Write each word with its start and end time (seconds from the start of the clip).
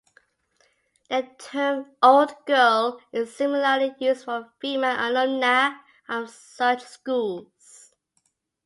The 1.11 1.29
term 1.37 1.91
"Old 2.01 2.31
Girl" 2.47 2.99
is 3.11 3.35
similarly 3.35 3.93
used 3.99 4.25
for 4.25 4.37
a 4.37 4.51
female 4.59 4.97
alumna 4.97 5.77
of 6.09 6.27
such 6.31 6.81
schools. 6.81 7.93